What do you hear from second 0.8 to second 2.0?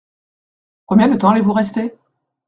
Combien de temps allez-vous rester?